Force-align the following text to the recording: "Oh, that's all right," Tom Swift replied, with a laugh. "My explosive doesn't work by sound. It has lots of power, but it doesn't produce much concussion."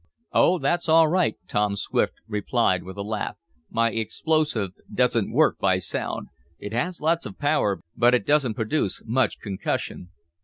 "Oh, 0.33 0.57
that's 0.57 0.89
all 0.89 1.07
right," 1.07 1.35
Tom 1.47 1.75
Swift 1.75 2.15
replied, 2.27 2.81
with 2.81 2.97
a 2.97 3.03
laugh. 3.03 3.37
"My 3.69 3.91
explosive 3.91 4.71
doesn't 4.91 5.31
work 5.31 5.59
by 5.59 5.77
sound. 5.77 6.29
It 6.57 6.73
has 6.73 7.01
lots 7.01 7.27
of 7.27 7.37
power, 7.37 7.81
but 7.95 8.15
it 8.15 8.25
doesn't 8.25 8.55
produce 8.55 9.03
much 9.05 9.37
concussion." 9.39 10.09